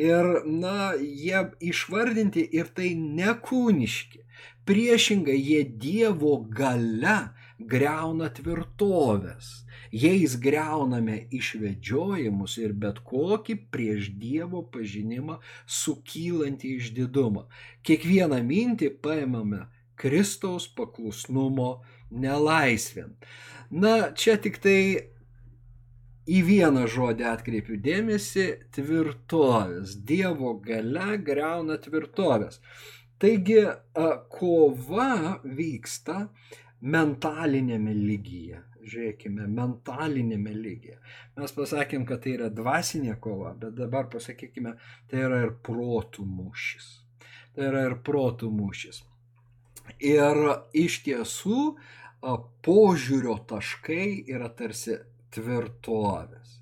[0.00, 4.24] Ir, na, jie išvardinti ir tai nekūniški.
[4.68, 7.18] Priešingai, jie Dievo gale
[7.58, 17.48] greuna tvirtovės Jais greuname išvedžiojimus ir bet kokį prieš Dievo pažinimą sukylantį išdidumą.
[17.82, 19.64] Kiekvieną mintį paimame
[19.98, 23.16] Kristaus paklusnumo nelaisvėn.
[23.70, 24.78] Na, čia tik tai
[26.30, 28.46] į vieną žodį atkreipiu dėmesį-
[28.78, 29.98] tvirtovės.
[30.06, 32.62] Dievo gale greuna tvirtovės.
[33.20, 33.60] Taigi
[34.32, 35.12] kova
[35.44, 36.22] vyksta
[36.80, 40.98] mentalinėme lygyje žiūrėkime, mentalinėme lygyje.
[41.38, 44.74] Mes pasakėm, kad tai yra dvasinė kova, bet dabar pasakykime,
[45.10, 46.88] tai yra ir protų mūšis.
[47.54, 49.02] Tai yra ir protų mūšis.
[50.06, 50.40] Ir
[50.76, 51.60] iš tiesų
[52.66, 55.00] požiūrio taškai yra tarsi
[55.34, 56.59] tvirtovės.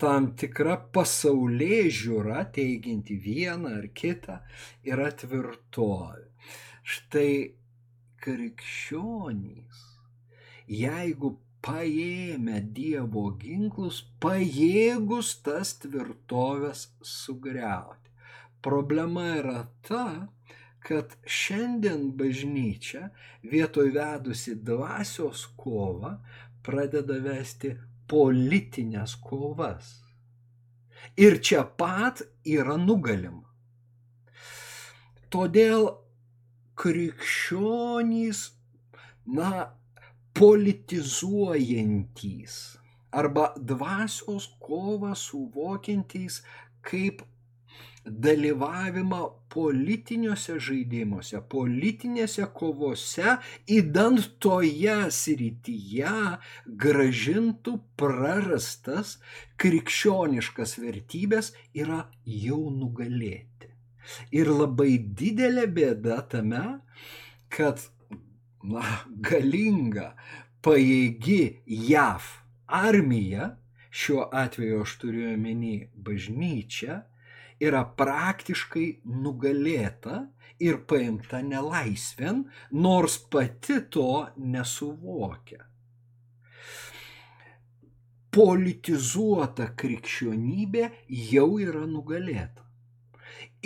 [0.00, 4.38] Tam tikra pasaulyje žiūra, teiginti vieną ar kitą,
[4.88, 6.26] yra tvirtovė.
[6.90, 7.32] Štai
[8.24, 9.82] krikščionys,
[10.80, 11.34] jeigu
[11.66, 18.14] paėmę Dievo ginklus, pajėgus tas tvirtovės sugriauti.
[18.64, 20.06] Problema yra ta,
[20.84, 23.10] kad šiandien bažnyčia
[23.52, 26.16] vietoj vedusi dvasios kovą
[26.64, 27.74] pradeda vesti
[28.10, 30.00] politinės kovas.
[31.16, 33.44] Ir čia pat yra nugalima.
[35.30, 35.90] Todėl
[36.80, 38.50] krikščionys,
[39.30, 39.70] na,
[40.40, 42.54] politizuojantys
[43.20, 46.34] arba dvasios kovą suvokiantys
[46.86, 47.22] kaip
[48.10, 53.36] dalyvavimą politiniuose žaidimuose, politinėse kovose,
[53.70, 56.14] įdant toje srityje
[56.84, 59.16] gražintų prarastas
[59.60, 63.70] krikščioniškas vertybės yra jau nugalėti.
[64.34, 66.64] Ir labai didelė bėda tame,
[67.52, 67.82] kad
[68.62, 68.84] na,
[69.22, 70.14] galinga,
[70.64, 71.42] pajėgi
[71.90, 72.26] JAV
[72.80, 73.54] armija,
[73.90, 77.00] šiuo atveju aš turiu omeny bažnyčią,
[77.60, 80.26] yra praktiškai nugalėta
[80.60, 85.64] ir paimta nelaisvėn, nors pati to nesuvokia.
[88.30, 90.84] Politizuota krikščionybė
[91.32, 92.62] jau yra nugalėta.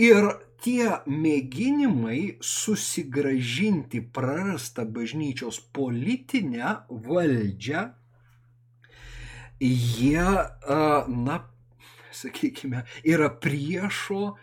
[0.00, 0.30] Ir
[0.64, 7.84] tie mėginimai susigražinti prarastą bažnyčios politinę valdžią,
[9.60, 10.24] jie,
[11.26, 11.36] na,
[12.16, 14.34] sakykime, yra priešo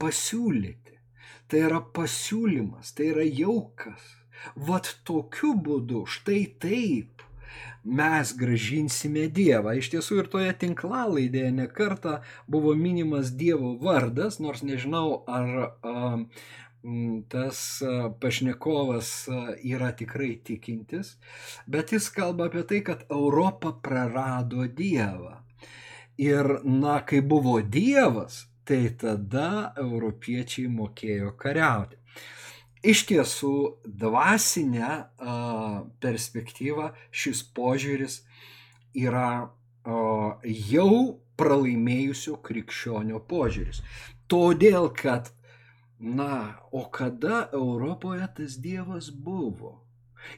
[0.00, 0.98] pasiūlyti.
[1.48, 4.04] Tai yra pasiūlymas, tai yra jaukas.
[4.56, 7.24] Vat tokiu būdu, štai taip
[7.84, 9.76] mes gražinsime Dievą.
[9.78, 12.18] Iš tiesų ir toje tinklalaidėje nekarta
[12.50, 16.16] buvo minimas Dievo vardas, nors nežinau, ar a,
[17.32, 17.60] tas
[18.20, 19.12] pašnekovas
[19.64, 21.14] yra tikrai tikintis,
[21.66, 25.43] bet jis kalba apie tai, kad Europa prarado Dievą.
[26.20, 31.98] Ir, na, kai buvo Dievas, tai tada europiečiai mokėjo kariauti.
[32.84, 33.54] Iš tiesų,
[33.88, 34.90] dvasinė
[36.04, 38.18] perspektyva šis požiūris
[38.94, 39.50] yra
[39.84, 40.90] jau
[41.40, 43.80] pralaimėjusio krikščionio požiūris.
[44.30, 45.32] Todėl, kad,
[45.98, 49.80] na, o kada Europoje tas Dievas buvo?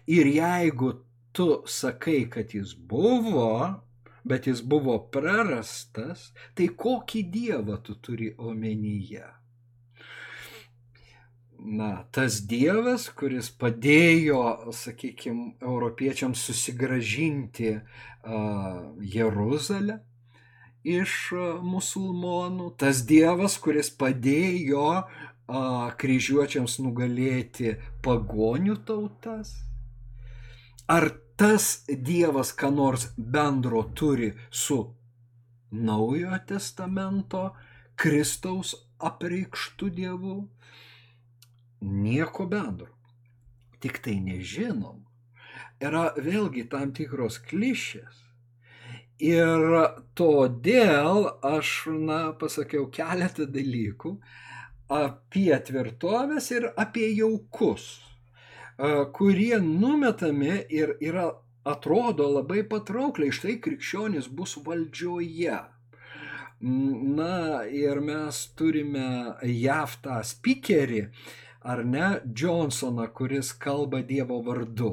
[0.07, 0.95] Ir jeigu
[1.37, 3.83] tu sakai, kad jis buvo,
[4.27, 9.27] bet jis buvo prarastas, tai kokį dievą tu turi omenyje?
[11.57, 14.41] Na, tas dievas, kuris padėjo,
[14.77, 19.97] sakykime, europiečiams susigražinti uh, Jeruzalę
[20.87, 29.57] iš uh, musulmonų, tas dievas, kuris padėjo uh, kryžiuočiams nugalėti pagonių tautas.
[30.87, 34.79] Ar tas Dievas ką nors bendro turi su
[35.71, 37.43] Naujojo testamento
[38.01, 38.75] Kristaus
[39.09, 40.37] apreikštų Dievu?
[41.81, 42.93] Nieko bendro.
[43.81, 45.03] Tik tai nežinom.
[45.83, 48.23] Yra vėlgi tam tikros klišės.
[49.21, 49.77] Ir
[50.17, 51.73] todėl aš,
[52.09, 54.17] na, pasakiau keletą dalykų
[54.93, 57.89] apie tvirtovės ir apie jaukus
[59.13, 61.31] kurie numetami ir yra,
[61.65, 65.59] atrodo labai patraukliai, štai krikščionis bus valdžioje.
[66.61, 69.09] Na ir mes turime
[69.45, 71.03] JAV tą spikerį,
[71.67, 74.93] ar ne, Johnsoną, kuris kalba Dievo vardu.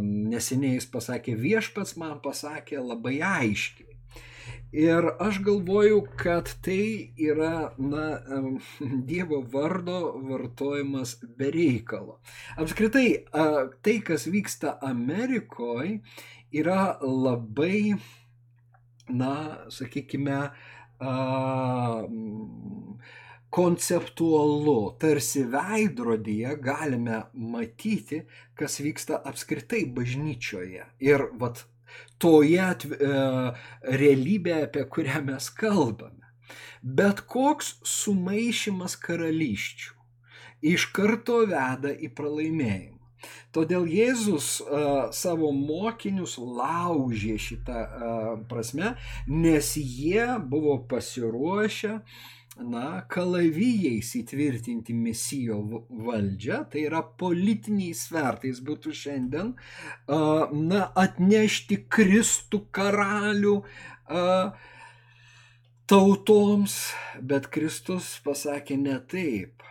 [0.00, 3.89] Neseniai jis pasakė, viešpats man pasakė labai aiškiai.
[4.72, 8.20] Ir aš galvoju, kad tai yra, na,
[9.08, 12.20] Dievo vardo vartojimas be reikalo.
[12.56, 13.24] Apskritai,
[13.82, 15.98] tai, kas vyksta Amerikoje,
[16.54, 17.96] yra labai,
[19.08, 19.34] na,
[19.74, 20.38] sakykime,
[23.50, 28.22] konceptualu, tarsi veidrodyje galime matyti,
[28.54, 30.86] kas vyksta apskritai bažnyčioje.
[31.02, 31.64] Ir vat
[32.20, 33.10] toje e,
[34.00, 36.16] realybėje, apie kurią mes kalbame.
[36.82, 39.96] Bet koks sumaišymas karališčių
[40.70, 42.96] iš karto veda į pralaimėjimą.
[43.52, 48.94] Todėl Jėzus uh, savo mokinius laužė šitą uh, prasme,
[49.28, 52.22] nes jie buvo pasiruošę uh,
[52.64, 59.54] na, kalavijais įtvirtinti mesijo valdžią, tai yra politiniais svertais būtų šiandien,
[60.08, 63.56] na, atnešti Kristų karalių
[65.90, 66.76] tautoms,
[67.32, 69.64] bet Kristus pasakė ne taip,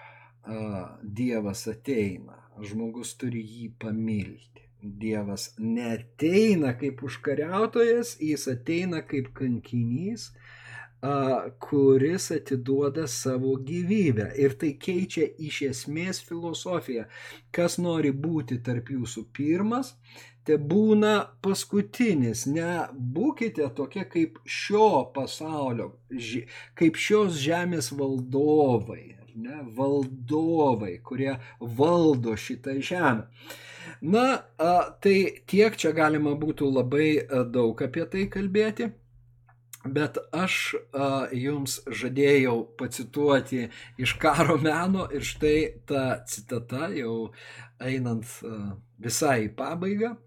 [1.04, 4.64] Dievas ateina, žmogus turi jį pamilti.
[4.80, 10.30] Dievas neteina kaip užkariautojas, jis ateina kaip kankinys,
[11.60, 14.32] kuris atiduoda savo gyvybę.
[14.38, 17.06] Ir tai keičia iš esmės filosofiją.
[17.56, 19.93] Kas nori būti tarp jūsų pirmas,
[20.43, 22.45] te būna paskutinis.
[22.52, 25.93] Nebūkite tokie kaip šio pasaulio,
[26.76, 29.16] kaip šios žemės valdovai.
[29.39, 33.30] Ne, valdovai, kurie valdo šitą žemę.
[34.02, 34.24] Na,
[35.04, 35.16] tai
[35.47, 37.12] tiek čia galima būtų labai
[37.47, 38.89] daug apie tai kalbėti.
[39.86, 47.32] Bet aš a, jums žadėjau pacituoti iš karo meno ir štai ta citata jau
[47.80, 50.17] einant a, visai į pabaigą,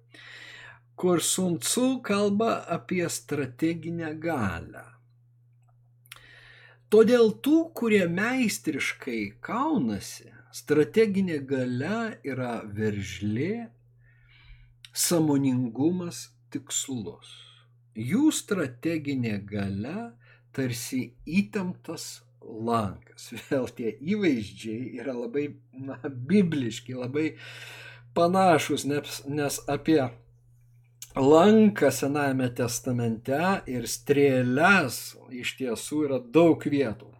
[0.96, 4.86] kur Sun Tzu kalba apie strateginę galę.
[6.88, 13.68] Todėl tų, kurie meistriškai kaunasi, strateginė gale yra veržlė,
[14.92, 17.51] samoningumas tikslus
[17.97, 20.12] jų strateginė gale
[20.53, 23.30] tarsi įtemptas lankas.
[23.49, 27.36] Vėl tie įvaizdžiai yra labai na, bibliški, labai
[28.16, 30.03] panašus, nes, nes apie
[31.16, 35.01] lanką Senajame testamente ir strėlės
[35.32, 37.12] iš tiesų yra daug vietų.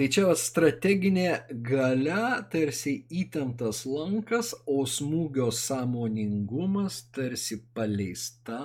[0.00, 8.62] Tai čia strateginė gale tarsi įtemptas lankas, o smūgio sąmoningumas tarsi paleista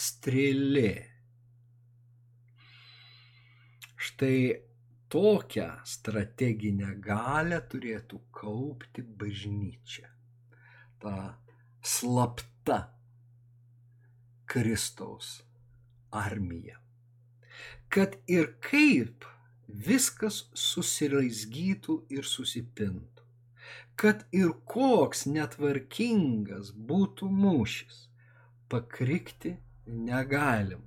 [0.00, 0.92] strėlė.
[4.00, 4.36] Štai
[5.12, 10.08] tokią strateginę galę turėtų kaupti bažnyčia.
[11.02, 11.14] Ta
[11.82, 12.80] slapta
[14.50, 15.40] Kristaus
[16.10, 16.78] armija.
[17.90, 19.26] Kad ir kaip
[19.70, 23.26] viskas susiraizgytų ir susipintų.
[24.00, 28.06] Kad ir koks netvarkingas būtų mūšis,
[28.72, 29.56] pakrikti
[29.90, 30.86] negalima.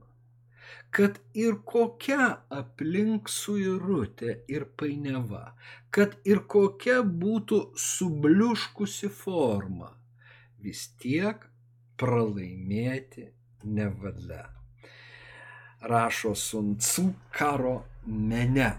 [0.93, 5.55] Kad ir kokia aplink suirutė ir painiava,
[5.89, 9.89] kad ir kokia būtų subliuškusi forma,
[10.61, 11.47] vis tiek
[11.97, 13.25] pralaimėti
[13.63, 14.45] nevalia.
[15.83, 17.75] Rašo Suncu karo
[18.05, 18.71] mene.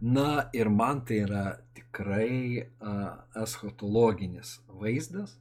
[0.00, 1.44] Na ir man tai yra
[1.76, 5.36] tikrai uh, eschatologinis vaizdas,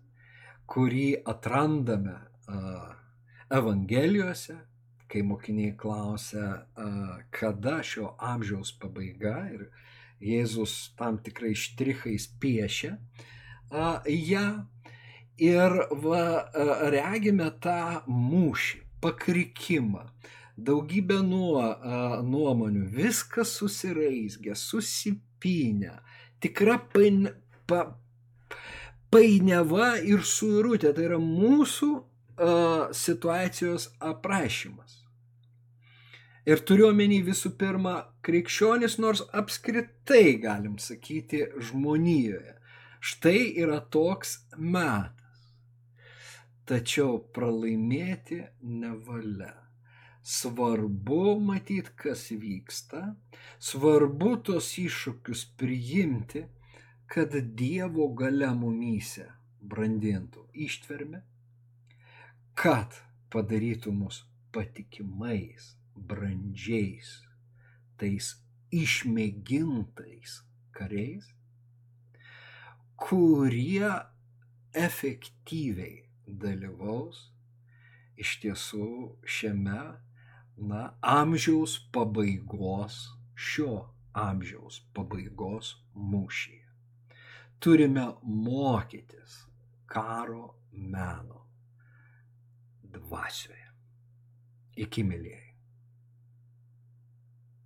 [0.69, 2.91] kurį atrandame uh,
[3.51, 4.55] Evangelijose,
[5.11, 6.65] kai mokiniai klausia,
[7.35, 9.65] kada šio amžiaus pabaiga ir
[10.21, 12.93] Jėzus tam tikrai štrichais piešia
[14.07, 14.45] ją
[15.41, 16.23] ir va,
[16.93, 20.05] regime tą mūšį, pakrikimą,
[20.57, 21.63] daugybę nuo,
[22.27, 25.97] nuomonių, viskas susiraizgė, susipinę,
[26.39, 27.31] tikra pain,
[27.67, 27.97] pa,
[29.11, 31.91] painiava ir suirutė, tai yra mūsų
[32.95, 35.01] situacijos aprašymas.
[36.49, 42.55] Ir turiuomenį visų pirma krikščionis, nors apskritai galim sakyti žmonijoje.
[43.01, 45.43] Štai yra toks metas.
[46.65, 49.53] Tačiau pralaimėti nevalia.
[50.21, 53.15] Svarbu matyti, kas vyksta,
[53.57, 56.45] svarbu tos iššūkius priimti,
[57.09, 59.25] kad Dievo gale mumyse
[59.61, 61.23] brandintų ištvermę,
[62.61, 62.93] kad
[63.33, 64.19] padarytų mus
[64.53, 67.09] patikimais, brandžiais,
[67.97, 68.27] tais
[68.69, 70.35] išmėgintais
[70.77, 71.31] kariais,
[73.01, 73.89] kurie
[74.77, 76.05] efektyviai
[76.45, 77.23] dalyvaus
[78.21, 78.91] iš tiesų
[79.25, 79.81] šiame
[80.61, 83.01] na, amžiaus pabaigos,
[83.33, 86.67] šio amžiaus pabaigos mūšyje.
[87.57, 89.47] Turime mokytis
[89.89, 91.40] karo meno
[92.95, 93.67] dvasioje.
[94.81, 95.50] Iki mylėjai.